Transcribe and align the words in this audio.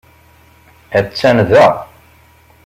Attan 0.99 1.39
da. 1.49 1.67